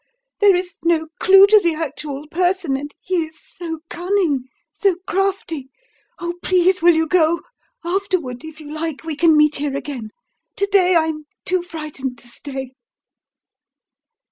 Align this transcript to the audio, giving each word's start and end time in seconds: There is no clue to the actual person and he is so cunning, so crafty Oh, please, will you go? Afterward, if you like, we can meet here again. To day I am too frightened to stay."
There 0.39 0.55
is 0.55 0.79
no 0.83 1.09
clue 1.19 1.45
to 1.45 1.59
the 1.59 1.75
actual 1.75 2.27
person 2.29 2.75
and 2.75 2.91
he 3.01 3.27
is 3.27 3.39
so 3.39 3.81
cunning, 3.87 4.45
so 4.73 4.95
crafty 5.05 5.69
Oh, 6.17 6.33
please, 6.41 6.81
will 6.81 6.95
you 6.95 7.05
go? 7.07 7.41
Afterward, 7.85 8.43
if 8.43 8.59
you 8.59 8.71
like, 8.71 9.03
we 9.03 9.15
can 9.15 9.37
meet 9.37 9.57
here 9.57 9.77
again. 9.77 10.09
To 10.55 10.65
day 10.65 10.95
I 10.95 11.03
am 11.05 11.25
too 11.45 11.61
frightened 11.61 12.17
to 12.17 12.27
stay." 12.27 12.71